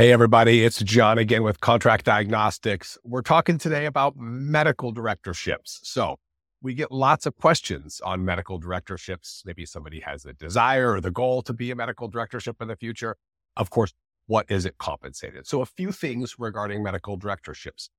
Hey, 0.00 0.12
everybody, 0.12 0.64
it's 0.64 0.78
Jon 0.78 1.18
again 1.18 1.42
with 1.42 1.60
Contract 1.60 2.06
Diagnostics. 2.06 2.96
We're 3.04 3.20
talking 3.20 3.58
today 3.58 3.84
about 3.84 4.16
medical 4.16 4.92
directorships. 4.92 5.78
So, 5.82 6.16
we 6.62 6.72
get 6.72 6.90
lots 6.90 7.26
of 7.26 7.36
questions 7.36 8.00
on 8.02 8.24
medical 8.24 8.58
directorships. 8.58 9.42
Maybe 9.44 9.66
somebody 9.66 10.00
has 10.00 10.24
a 10.24 10.32
desire 10.32 10.92
or 10.92 11.02
the 11.02 11.10
goal 11.10 11.42
to 11.42 11.52
be 11.52 11.70
a 11.70 11.76
medical 11.76 12.08
directorship 12.08 12.62
in 12.62 12.68
the 12.68 12.76
future. 12.76 13.18
Of 13.58 13.68
course, 13.68 13.92
what 14.26 14.46
is 14.48 14.64
it 14.64 14.78
compensated? 14.78 15.46
So, 15.46 15.60
a 15.60 15.66
few 15.66 15.92
things 15.92 16.36
regarding 16.38 16.82
medical 16.82 17.18
directorships. 17.18 17.90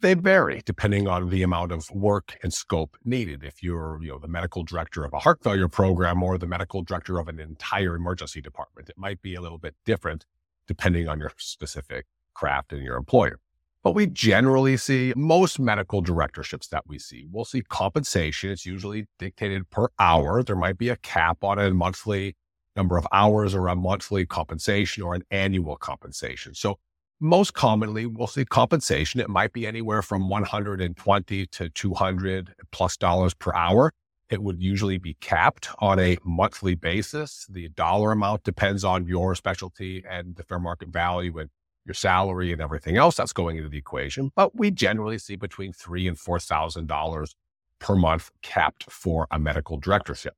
They 0.00 0.14
vary 0.14 0.62
depending 0.64 1.08
on 1.08 1.28
the 1.28 1.42
amount 1.42 1.72
of 1.72 1.90
work 1.90 2.38
and 2.42 2.54
scope 2.54 2.96
needed. 3.04 3.44
If 3.44 3.62
you're, 3.62 3.98
you 4.00 4.12
know, 4.12 4.18
the 4.18 4.28
medical 4.28 4.64
director 4.64 5.04
of 5.04 5.12
a 5.12 5.18
heart 5.18 5.42
failure 5.44 5.68
program 5.68 6.22
or 6.22 6.38
the 6.38 6.46
medical 6.46 6.82
director 6.82 7.18
of 7.18 7.28
an 7.28 7.38
entire 7.38 7.96
emergency 7.96 8.40
department, 8.40 8.88
it 8.88 8.96
might 8.96 9.20
be 9.20 9.34
a 9.34 9.42
little 9.42 9.58
bit 9.58 9.74
different 9.84 10.24
depending 10.70 11.08
on 11.08 11.18
your 11.18 11.32
specific 11.36 12.06
craft 12.32 12.72
and 12.72 12.80
your 12.84 12.96
employer. 12.96 13.40
But 13.82 13.96
we 13.96 14.06
generally 14.06 14.76
see 14.76 15.12
most 15.16 15.58
medical 15.58 16.00
directorships 16.00 16.68
that 16.68 16.84
we 16.86 16.96
see, 16.96 17.26
we'll 17.28 17.44
see 17.44 17.62
compensation. 17.62 18.50
It's 18.50 18.64
usually 18.64 19.08
dictated 19.18 19.68
per 19.70 19.88
hour. 19.98 20.44
There 20.44 20.54
might 20.54 20.78
be 20.78 20.88
a 20.88 20.94
cap 20.94 21.42
on 21.42 21.58
a 21.58 21.74
monthly 21.74 22.36
number 22.76 22.96
of 22.96 23.04
hours 23.10 23.52
or 23.52 23.66
a 23.66 23.74
monthly 23.74 24.26
compensation 24.26 25.02
or 25.02 25.16
an 25.16 25.24
annual 25.32 25.74
compensation. 25.74 26.54
So 26.54 26.78
most 27.18 27.52
commonly 27.54 28.06
we'll 28.06 28.28
see 28.28 28.44
compensation. 28.44 29.20
It 29.20 29.28
might 29.28 29.52
be 29.52 29.66
anywhere 29.66 30.02
from 30.02 30.28
120 30.28 31.46
to 31.46 31.68
200 31.68 32.54
plus 32.70 32.96
dollars 32.96 33.34
per 33.34 33.52
hour. 33.54 33.92
It 34.30 34.42
would 34.42 34.62
usually 34.62 34.98
be 34.98 35.14
capped 35.14 35.68
on 35.80 35.98
a 35.98 36.16
monthly 36.24 36.76
basis. 36.76 37.46
The 37.50 37.68
dollar 37.70 38.12
amount 38.12 38.44
depends 38.44 38.84
on 38.84 39.06
your 39.06 39.34
specialty 39.34 40.04
and 40.08 40.36
the 40.36 40.44
fair 40.44 40.60
market 40.60 40.88
value 40.88 41.38
and 41.38 41.50
your 41.84 41.94
salary 41.94 42.52
and 42.52 42.62
everything 42.62 42.96
else 42.96 43.16
that's 43.16 43.32
going 43.32 43.56
into 43.56 43.68
the 43.68 43.78
equation. 43.78 44.30
But 44.36 44.56
we 44.56 44.70
generally 44.70 45.18
see 45.18 45.34
between 45.34 45.72
three 45.72 46.06
and 46.06 46.18
four 46.18 46.38
thousand 46.38 46.86
dollars 46.86 47.34
per 47.80 47.96
month 47.96 48.30
capped 48.42 48.90
for 48.90 49.26
a 49.30 49.38
medical 49.38 49.78
directorship. 49.78 50.34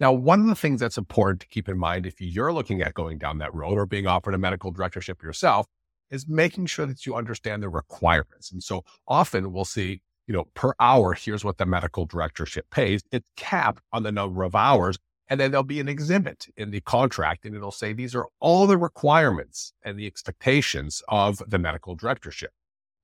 Now, 0.00 0.12
one 0.12 0.40
of 0.40 0.46
the 0.46 0.54
things 0.54 0.80
that's 0.80 0.98
important 0.98 1.40
to 1.40 1.46
keep 1.46 1.68
in 1.68 1.78
mind 1.78 2.04
if 2.04 2.20
you're 2.20 2.52
looking 2.52 2.82
at 2.82 2.94
going 2.94 3.18
down 3.18 3.38
that 3.38 3.54
road 3.54 3.78
or 3.78 3.86
being 3.86 4.06
offered 4.06 4.34
a 4.34 4.38
medical 4.38 4.70
directorship 4.72 5.22
yourself 5.22 5.66
is 6.10 6.28
making 6.28 6.66
sure 6.66 6.86
that 6.86 7.06
you 7.06 7.14
understand 7.14 7.62
the 7.62 7.68
requirements. 7.68 8.52
And 8.52 8.62
so 8.62 8.84
often 9.08 9.52
we'll 9.52 9.64
see 9.64 10.00
you 10.26 10.34
know, 10.34 10.44
per 10.54 10.72
hour, 10.80 11.14
here's 11.14 11.44
what 11.44 11.58
the 11.58 11.66
medical 11.66 12.04
directorship 12.06 12.68
pays. 12.70 13.02
It's 13.12 13.28
capped 13.36 13.82
on 13.92 14.02
the 14.02 14.12
number 14.12 14.42
of 14.42 14.54
hours. 14.54 14.98
And 15.28 15.40
then 15.40 15.50
there'll 15.50 15.64
be 15.64 15.80
an 15.80 15.88
exhibit 15.88 16.46
in 16.56 16.70
the 16.70 16.80
contract 16.80 17.44
and 17.44 17.54
it'll 17.54 17.72
say 17.72 17.92
these 17.92 18.14
are 18.14 18.28
all 18.38 18.66
the 18.66 18.78
requirements 18.78 19.72
and 19.82 19.98
the 19.98 20.06
expectations 20.06 21.02
of 21.08 21.42
the 21.48 21.58
medical 21.58 21.96
directorship. 21.96 22.50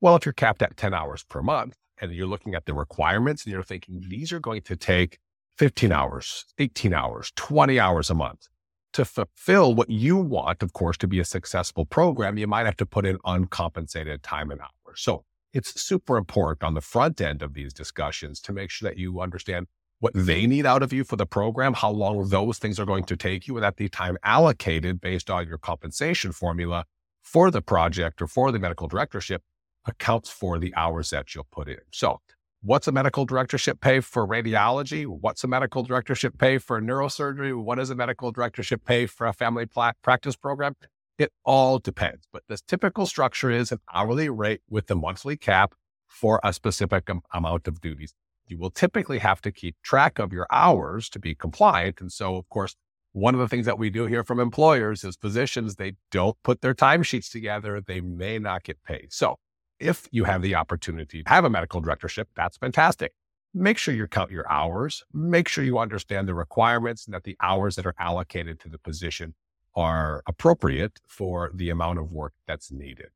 Well, 0.00 0.14
if 0.14 0.24
you're 0.24 0.32
capped 0.32 0.62
at 0.62 0.76
10 0.76 0.94
hours 0.94 1.24
per 1.24 1.42
month 1.42 1.74
and 2.00 2.12
you're 2.12 2.26
looking 2.26 2.54
at 2.54 2.66
the 2.66 2.74
requirements 2.74 3.44
and 3.44 3.52
you're 3.52 3.62
thinking 3.62 4.04
these 4.08 4.32
are 4.32 4.40
going 4.40 4.62
to 4.62 4.76
take 4.76 5.18
15 5.58 5.90
hours, 5.90 6.44
18 6.58 6.94
hours, 6.94 7.32
20 7.34 7.78
hours 7.78 8.08
a 8.08 8.14
month 8.14 8.48
to 8.92 9.04
fulfill 9.04 9.74
what 9.74 9.90
you 9.90 10.16
want, 10.16 10.62
of 10.62 10.72
course, 10.72 10.96
to 10.98 11.08
be 11.08 11.18
a 11.18 11.24
successful 11.24 11.86
program, 11.86 12.38
you 12.38 12.46
might 12.46 12.66
have 12.66 12.76
to 12.76 12.86
put 12.86 13.06
in 13.06 13.18
uncompensated 13.24 14.22
time 14.22 14.50
and 14.50 14.60
hours. 14.60 15.00
So 15.00 15.24
it's 15.52 15.80
super 15.80 16.16
important 16.16 16.64
on 16.64 16.74
the 16.74 16.80
front 16.80 17.20
end 17.20 17.42
of 17.42 17.54
these 17.54 17.72
discussions 17.72 18.40
to 18.40 18.52
make 18.52 18.70
sure 18.70 18.88
that 18.88 18.98
you 18.98 19.20
understand 19.20 19.66
what 20.00 20.12
they 20.14 20.46
need 20.46 20.66
out 20.66 20.82
of 20.82 20.92
you 20.92 21.04
for 21.04 21.14
the 21.14 21.26
program, 21.26 21.74
how 21.74 21.90
long 21.90 22.28
those 22.28 22.58
things 22.58 22.80
are 22.80 22.84
going 22.84 23.04
to 23.04 23.16
take 23.16 23.46
you, 23.46 23.56
and 23.56 23.62
that 23.62 23.76
the 23.76 23.88
time 23.88 24.16
allocated 24.24 25.00
based 25.00 25.30
on 25.30 25.46
your 25.46 25.58
compensation 25.58 26.32
formula 26.32 26.84
for 27.22 27.52
the 27.52 27.62
project 27.62 28.20
or 28.20 28.26
for 28.26 28.50
the 28.50 28.58
medical 28.58 28.88
directorship 28.88 29.42
accounts 29.86 30.28
for 30.28 30.58
the 30.58 30.74
hours 30.74 31.10
that 31.10 31.34
you'll 31.34 31.46
put 31.52 31.68
in. 31.68 31.78
So, 31.92 32.20
what's 32.62 32.88
a 32.88 32.92
medical 32.92 33.24
directorship 33.24 33.80
pay 33.80 34.00
for 34.00 34.26
radiology? 34.26 35.06
What's 35.06 35.44
a 35.44 35.48
medical 35.48 35.84
directorship 35.84 36.36
pay 36.36 36.58
for 36.58 36.80
neurosurgery? 36.80 37.56
What 37.56 37.76
does 37.76 37.90
a 37.90 37.94
medical 37.94 38.32
directorship 38.32 38.84
pay 38.84 39.06
for 39.06 39.26
a 39.28 39.32
family 39.32 39.66
practice 40.02 40.34
program? 40.34 40.74
It 41.22 41.30
all 41.44 41.78
depends, 41.78 42.26
but 42.32 42.42
the 42.48 42.58
typical 42.66 43.06
structure 43.06 43.48
is 43.48 43.70
an 43.70 43.78
hourly 43.94 44.28
rate 44.28 44.62
with 44.68 44.90
a 44.90 44.96
monthly 44.96 45.36
cap 45.36 45.72
for 46.08 46.40
a 46.42 46.52
specific 46.52 47.08
am- 47.08 47.20
amount 47.32 47.68
of 47.68 47.80
duties. 47.80 48.12
You 48.48 48.58
will 48.58 48.72
typically 48.72 49.20
have 49.20 49.40
to 49.42 49.52
keep 49.52 49.76
track 49.84 50.18
of 50.18 50.32
your 50.32 50.48
hours 50.50 51.08
to 51.10 51.20
be 51.20 51.36
compliant. 51.36 52.00
And 52.00 52.10
so, 52.10 52.34
of 52.34 52.48
course, 52.48 52.74
one 53.12 53.34
of 53.34 53.40
the 53.40 53.46
things 53.46 53.66
that 53.66 53.78
we 53.78 53.88
do 53.88 54.06
here 54.06 54.24
from 54.24 54.40
employers 54.40 55.04
is 55.04 55.14
physicians, 55.14 55.76
they 55.76 55.92
don't 56.10 56.36
put 56.42 56.60
their 56.60 56.74
timesheets 56.74 57.30
together, 57.30 57.80
they 57.80 58.00
may 58.00 58.40
not 58.40 58.64
get 58.64 58.82
paid. 58.82 59.12
So, 59.12 59.36
if 59.78 60.08
you 60.10 60.24
have 60.24 60.42
the 60.42 60.56
opportunity 60.56 61.22
to 61.22 61.30
have 61.30 61.44
a 61.44 61.50
medical 61.50 61.80
directorship, 61.80 62.30
that's 62.34 62.56
fantastic. 62.56 63.12
Make 63.54 63.78
sure 63.78 63.94
you 63.94 64.08
count 64.08 64.32
your 64.32 64.50
hours, 64.50 65.04
make 65.14 65.46
sure 65.46 65.62
you 65.62 65.78
understand 65.78 66.26
the 66.26 66.34
requirements 66.34 67.06
and 67.06 67.14
that 67.14 67.22
the 67.22 67.36
hours 67.40 67.76
that 67.76 67.86
are 67.86 67.94
allocated 67.96 68.58
to 68.58 68.68
the 68.68 68.78
position 68.78 69.36
are 69.74 70.22
appropriate 70.26 71.00
for 71.06 71.50
the 71.54 71.70
amount 71.70 71.98
of 71.98 72.12
work 72.12 72.32
that's 72.46 72.70
needed. 72.70 73.08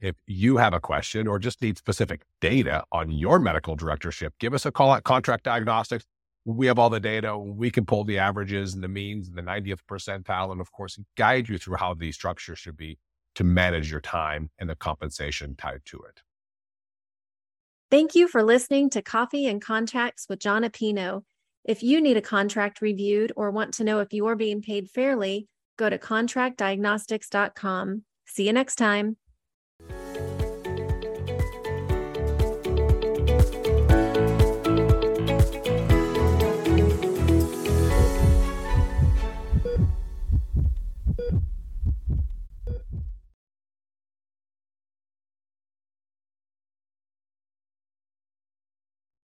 If 0.00 0.16
you 0.26 0.56
have 0.56 0.72
a 0.72 0.80
question 0.80 1.26
or 1.26 1.38
just 1.38 1.60
need 1.60 1.76
specific 1.76 2.22
data 2.40 2.84
on 2.90 3.10
your 3.10 3.38
medical 3.38 3.76
directorship, 3.76 4.32
give 4.38 4.54
us 4.54 4.64
a 4.64 4.72
call 4.72 4.94
at 4.94 5.04
Contract 5.04 5.44
Diagnostics. 5.44 6.06
We 6.46 6.66
have 6.66 6.78
all 6.78 6.88
the 6.88 7.00
data. 7.00 7.36
We 7.36 7.70
can 7.70 7.84
pull 7.84 8.04
the 8.04 8.18
averages 8.18 8.72
and 8.72 8.82
the 8.82 8.88
means 8.88 9.28
and 9.28 9.36
the 9.36 9.42
90th 9.42 9.80
percentile, 9.88 10.52
and 10.52 10.60
of 10.60 10.72
course, 10.72 10.98
guide 11.18 11.50
you 11.50 11.58
through 11.58 11.76
how 11.76 11.92
the 11.92 12.12
structure 12.12 12.56
should 12.56 12.78
be 12.78 12.98
to 13.34 13.44
manage 13.44 13.90
your 13.90 14.00
time 14.00 14.50
and 14.58 14.70
the 14.70 14.74
compensation 14.74 15.54
tied 15.54 15.82
to 15.84 15.98
it. 15.98 16.22
Thank 17.90 18.14
you 18.14 18.26
for 18.26 18.42
listening 18.42 18.88
to 18.90 19.02
Coffee 19.02 19.46
and 19.46 19.60
Contracts 19.60 20.26
with 20.28 20.38
Jon 20.38 20.62
Appino. 20.62 21.24
If 21.64 21.82
you 21.82 22.00
need 22.00 22.16
a 22.16 22.22
contract 22.22 22.80
reviewed 22.80 23.32
or 23.36 23.50
want 23.50 23.74
to 23.74 23.84
know 23.84 23.98
if 23.98 24.12
you're 24.12 24.36
being 24.36 24.62
paid 24.62 24.88
fairly, 24.88 25.48
go 25.80 25.90
to 25.90 25.98
contractdiagnostics.com. 25.98 28.04
See 28.26 28.46
you 28.46 28.52
next 28.52 28.76
time. 28.76 29.16